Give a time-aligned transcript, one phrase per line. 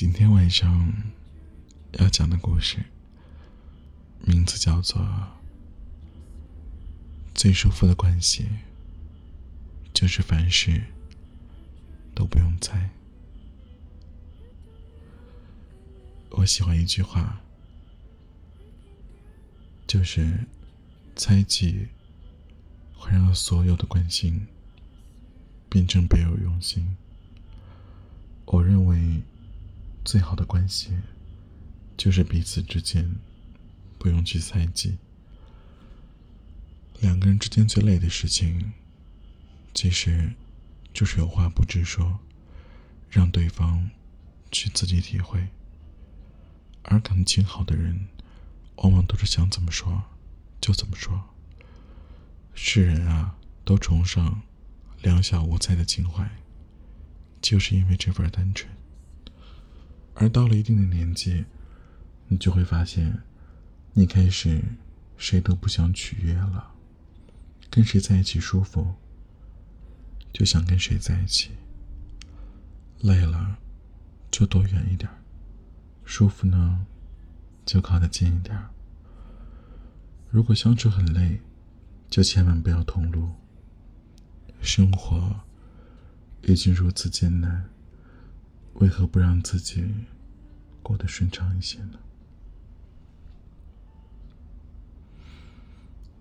[0.00, 0.94] 今天晚上
[1.98, 2.78] 要讲的故事，
[4.24, 4.98] 名字叫做
[7.34, 8.44] 《最舒服的关系》，
[9.92, 10.84] 就是凡事
[12.14, 12.88] 都不用猜。
[16.30, 17.38] 我喜欢一句话，
[19.86, 20.46] 就是
[21.14, 21.88] 猜忌
[22.94, 24.46] 会让所有的关心
[25.68, 26.96] 变成别有用心。
[28.46, 28.79] 我认为。
[30.04, 30.92] 最好的关系，
[31.96, 33.16] 就是彼此之间
[33.98, 34.98] 不用去猜忌。
[37.00, 38.72] 两个人之间最累的事情，
[39.74, 40.32] 其实
[40.92, 42.18] 就是有话不直说，
[43.08, 43.90] 让对方
[44.50, 45.48] 去自己体会。
[46.82, 48.08] 而感情好的人，
[48.76, 50.02] 往往都是想怎么说
[50.60, 51.22] 就怎么说。
[52.54, 54.42] 世人啊，都崇尚
[55.02, 56.28] 两小无猜的情怀，
[57.40, 58.79] 就是因为这份单纯。
[60.14, 61.44] 而到了一定的年纪，
[62.28, 63.22] 你就会发现，
[63.94, 64.62] 你开始
[65.16, 66.72] 谁都不想取悦了，
[67.70, 68.94] 跟谁在一起舒服，
[70.32, 71.50] 就想跟谁在一起。
[73.00, 73.58] 累了，
[74.30, 75.10] 就躲远一点；
[76.04, 76.86] 舒服呢，
[77.64, 78.58] 就靠得近一点。
[80.28, 81.40] 如果相处很累，
[82.10, 83.30] 就千万不要同路。
[84.60, 85.40] 生活
[86.42, 87.70] 已经如此艰难。
[88.80, 89.86] 为何不让自己
[90.82, 91.98] 过得顺畅一些呢？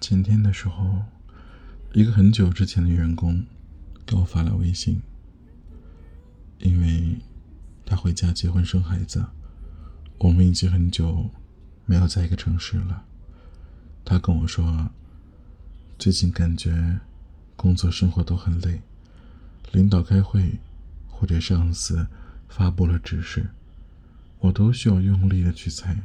[0.00, 1.02] 前天的时候，
[1.92, 3.44] 一个很久之前的员工
[4.06, 5.02] 给我发了微信，
[6.60, 7.16] 因为
[7.84, 9.26] 他回家结婚生孩子，
[10.18, 11.30] 我们已经很久
[11.86, 13.04] 没有在一个城市了。
[14.04, 14.90] 他跟我说，
[15.98, 17.00] 最近感觉
[17.56, 18.82] 工作生活都很累，
[19.72, 20.60] 领导开会
[21.08, 22.06] 或者上司。
[22.56, 23.48] 发布了指示，
[24.38, 25.96] 我都需要用力的去猜。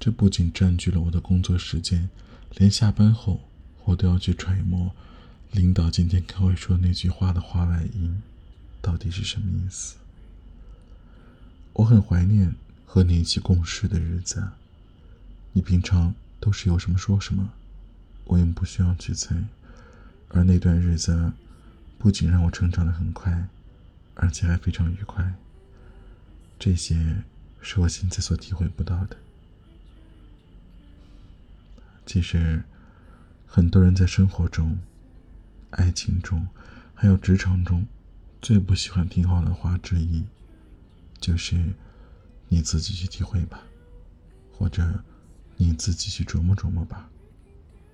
[0.00, 2.08] 这不仅占据了我的工作时间，
[2.56, 3.42] 连下班后
[3.84, 4.90] 我都要去揣摩
[5.52, 8.22] 领导今天开会说那句话的话外音
[8.80, 9.96] 到底是什么意思。
[11.74, 12.54] 我很怀念
[12.86, 14.48] 和你一起共事的日子。
[15.52, 17.50] 你平常都是有什么说什么，
[18.24, 19.36] 我也不需要去猜。
[20.30, 21.32] 而那段日子，
[21.98, 23.46] 不仅让我成长的很快。
[24.14, 25.34] 而且还非常愉快。
[26.58, 27.24] 这些
[27.60, 29.16] 是我现在所体会不到的。
[32.06, 32.62] 其实，
[33.46, 34.78] 很多人在生活中、
[35.70, 36.46] 爱情中，
[36.94, 37.86] 还有职场中，
[38.40, 40.24] 最不喜欢听话的话之一，
[41.18, 41.74] 就是
[42.48, 43.62] “你自己去体会吧”，
[44.52, 45.02] 或者
[45.56, 47.10] “你自己去琢磨琢磨吧”，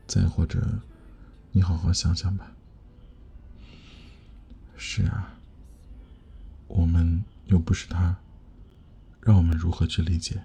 [0.07, 0.81] 再或者
[1.53, 2.53] “你好好想想吧”。
[4.77, 5.40] 是啊。
[6.73, 8.17] 我们又不是他，
[9.21, 10.41] 让我们如何去理解？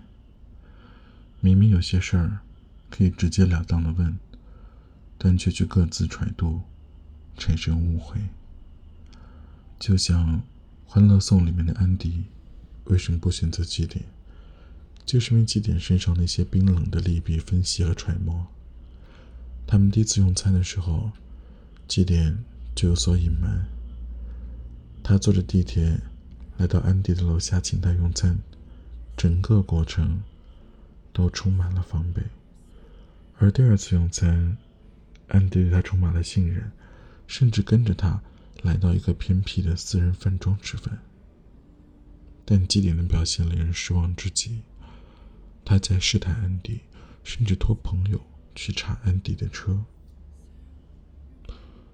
[1.39, 2.39] 明明有些事儿
[2.89, 4.17] 可以直截了当的问，
[5.19, 6.61] 但却去各自揣度，
[7.37, 8.19] 产生误会。
[9.77, 10.37] 就像
[10.87, 12.23] 《欢乐颂》里面的安迪，
[12.85, 14.05] 为什么不选择祭点？
[15.05, 18.47] 就是因为祭点身上那些冰冷的利弊分析和揣摩。
[19.67, 21.11] 他们第一次用餐的时候，
[21.87, 22.43] 祭点
[22.73, 23.67] 就有所隐瞒。
[25.03, 26.01] 他坐着地铁。
[26.57, 28.39] 来到安迪的楼下，请他用餐，
[29.17, 30.23] 整个过程
[31.11, 32.21] 都充满了防备。
[33.37, 34.57] 而第二次用餐，
[35.27, 36.71] 安迪对他充满了信任，
[37.27, 38.21] 甚至跟着他
[38.61, 40.99] 来到一个偏僻的私人饭庄吃饭。
[42.45, 44.61] 但基点的表现令人失望至极，
[45.65, 46.79] 他在试探安迪，
[47.23, 48.21] 甚至托朋友
[48.53, 49.83] 去查安迪的车。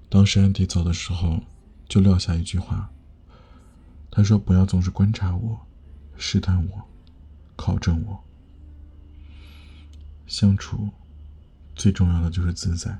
[0.09, 1.41] 当时安迪走的时候，
[1.87, 2.91] 就撂下一句话。
[4.13, 5.65] 他说：“不要总是观察我，
[6.17, 6.83] 试探我，
[7.55, 8.23] 考证我。
[10.27, 10.89] 相处
[11.75, 12.99] 最重要的就是自在，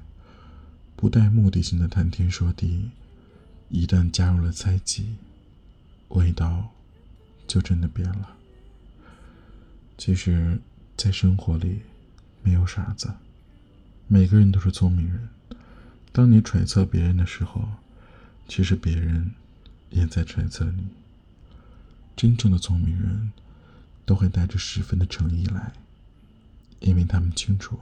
[0.96, 2.92] 不带目的性的谈天说地。
[3.68, 5.16] 一旦加入了猜忌，
[6.10, 6.70] 味道
[7.46, 8.38] 就真的变了。
[9.98, 10.62] 其实，
[10.96, 11.82] 在生活里，
[12.42, 13.14] 没有傻子，
[14.08, 15.28] 每个人都是聪明人。
[16.14, 17.68] 当你揣测别人的时候，
[18.48, 19.32] 其实别人
[19.90, 20.88] 也在揣测你。”
[22.22, 23.32] 真正的聪明人，
[24.06, 25.74] 都会带着十分的诚意来，
[26.80, 27.80] 因为他们清楚，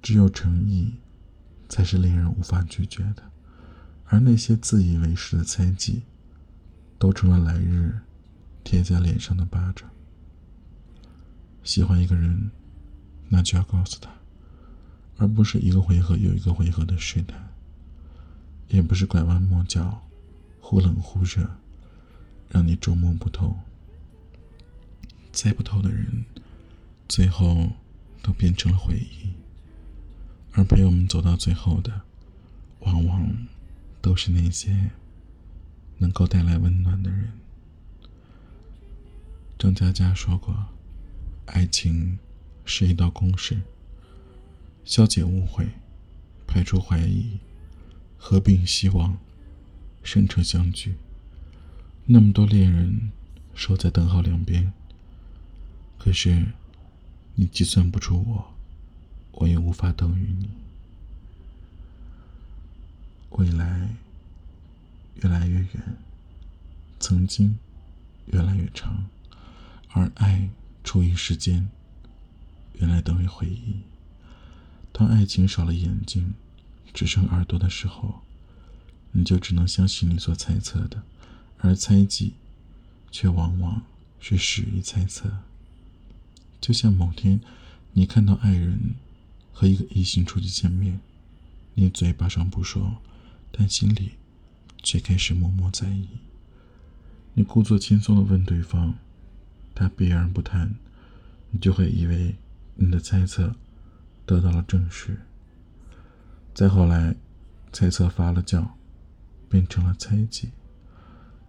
[0.00, 0.94] 只有诚意，
[1.68, 3.24] 才是令人无法拒绝的，
[4.04, 6.02] 而那些自以为是的猜忌，
[6.96, 7.98] 都成了来日
[8.62, 9.90] 贴在脸上的巴掌。
[11.64, 12.52] 喜欢一个人，
[13.30, 14.08] 那就要告诉他，
[15.16, 17.52] 而不是一个回合又一个回合的试探，
[18.68, 20.06] 也不是拐弯抹角，
[20.60, 21.50] 忽冷忽热。
[22.54, 23.58] 让你捉摸不透。
[25.32, 26.24] 猜不透的人，
[27.08, 27.72] 最后
[28.22, 29.34] 都变成了回忆。
[30.52, 32.02] 而陪我们走到最后的，
[32.78, 33.36] 往往
[34.00, 34.92] 都是那些
[35.98, 37.32] 能够带来温暖的人。
[39.58, 40.66] 张嘉佳说过
[41.46, 42.20] ：“爱情
[42.64, 43.60] 是一道公式，
[44.84, 45.66] 消解误会，
[46.46, 47.40] 排除怀疑，
[48.16, 49.18] 合并希望，
[50.04, 50.94] 生成相聚。
[52.06, 53.10] 那么多恋人
[53.54, 54.72] 守在等号两边，
[55.98, 56.46] 可是
[57.34, 58.50] 你计算不出我。”
[59.38, 60.48] 我也无法等于你。
[63.30, 63.96] 未来
[65.16, 65.96] 越来越远，
[67.00, 67.58] 曾经
[68.26, 69.06] 越来越长，
[69.90, 70.48] 而爱
[70.84, 71.68] 处于时间，
[72.74, 73.80] 原来等于回忆。
[74.92, 76.34] 当爱情少了眼睛，
[76.92, 78.22] 只剩耳朵的时候，
[79.10, 81.02] 你就只能相信你所猜测的，
[81.64, 82.34] 而猜忌，
[83.10, 83.82] 却往往
[84.20, 85.38] 是始于猜测。
[86.60, 87.40] 就像某天，
[87.94, 88.94] 你看到爱人。
[89.56, 90.98] 和一个异性出去见面，
[91.74, 92.96] 你嘴巴上不说，
[93.52, 94.14] 但心里
[94.82, 96.08] 却开始默默在意。
[97.34, 98.96] 你故作轻松的问对方，
[99.72, 100.74] 他避而不谈，
[101.52, 102.34] 你就会以为
[102.74, 103.54] 你的猜测
[104.26, 105.20] 得到了证实。
[106.52, 107.14] 再后来，
[107.72, 108.70] 猜测发了酵，
[109.48, 110.48] 变成了猜忌，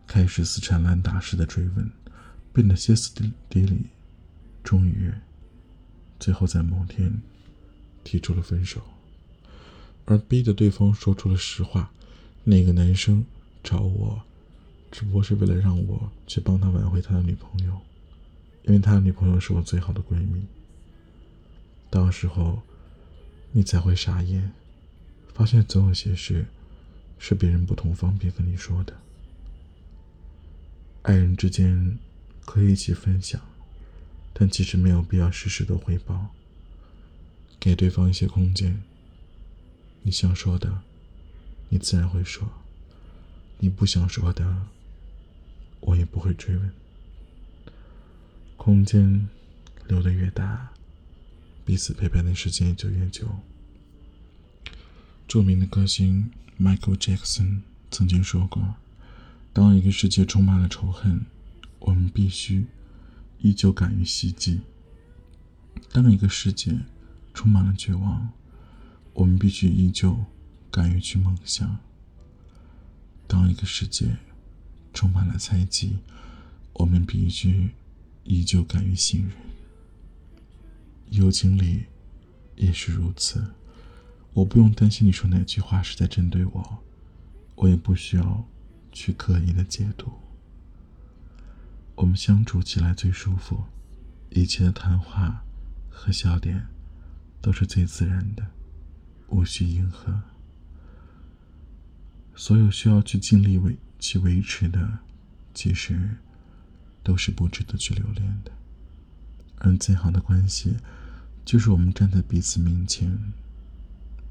[0.08, 1.90] 开始死缠烂打式的追问，
[2.54, 3.86] 变得歇斯底里，
[4.64, 5.12] 终于，
[6.20, 7.22] 最后在某天。
[8.08, 8.84] 提出了分手，
[10.06, 11.92] 而逼得对方说出了实话。
[12.44, 13.26] 那个男生
[13.64, 14.22] 找我，
[14.92, 17.82] 只不过是为了让我去帮他挽回他的女朋友，
[18.66, 20.46] 因为他的女朋友是我最好的闺蜜。
[21.90, 22.62] 到时候，
[23.52, 24.52] 你才会傻眼，
[25.34, 26.46] 发现总有些事
[27.18, 28.94] 是别人不同方便跟你说的。
[31.06, 32.00] 爱人之间
[32.46, 33.40] 可以一起分享，
[34.34, 36.32] 但其实没有必要时时都汇报。
[37.60, 38.82] 给对方一些空间。
[40.02, 40.82] 你想说的，
[41.70, 42.48] 你自然会说；
[43.60, 44.66] 你不想说的，
[45.80, 46.72] 我也不会追问。
[48.58, 49.30] 空间
[49.88, 50.72] 留得越大，
[51.64, 53.28] 彼此陪伴的时间也就越久。
[55.28, 57.62] 著名的歌星 Michael Jackson
[57.92, 58.76] 曾经说过
[59.56, 61.26] ：“当一个世界充满了仇恨，
[61.80, 62.68] 我们必须
[63.40, 64.60] 依旧敢于袭击；
[65.94, 66.78] 当一个世界……”
[67.36, 68.30] 充满了绝望，
[69.14, 70.24] 我们必须依旧
[70.72, 71.80] 敢于去梦想。
[73.28, 74.16] 当一个世界
[74.94, 75.98] 充满了猜忌，
[76.72, 77.72] 我们必须
[78.24, 79.32] 依旧敢于信任。
[81.10, 81.88] 友情里
[82.56, 83.52] 也是如此，
[84.32, 86.78] 我不用担心你说哪句话是在针对我，
[87.56, 88.48] 我也不需要
[88.96, 90.12] 去刻意的解读。
[91.94, 93.66] 我们相处起来最舒服，
[94.32, 95.44] 一切的谈话
[95.90, 96.66] 和笑点。
[97.42, 98.48] 都是最自然的，
[99.28, 100.24] 无需迎合。
[102.36, 104.98] 所有需要去尽力维去维持的，
[105.54, 106.18] 其实
[107.04, 108.52] 都是不值得去留恋的。
[109.58, 110.78] 而最好的关系，
[111.46, 113.16] 就是我们站在彼此面前，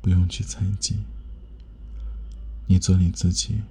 [0.03, 0.97] 不用去猜忌。
[2.67, 3.63] 你做你自己，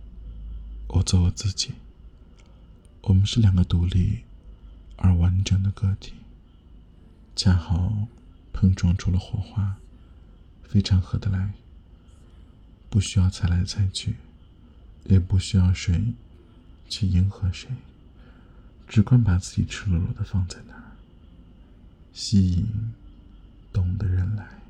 [0.87, 1.73] 我做我自己。
[3.01, 4.23] 我们是两个独立
[4.97, 6.13] 而完整的个体，
[7.35, 8.07] 恰好。
[8.55, 9.77] 碰撞出了火花，
[10.61, 11.53] 非常合得来。
[12.87, 14.17] 不需要猜来猜去，
[15.05, 16.13] 也不需要谁
[16.87, 17.67] 去迎合谁，
[18.87, 20.91] 只管把自己赤裸裸的放在那儿，
[22.13, 22.93] 吸引
[23.73, 24.62] 懂的人来。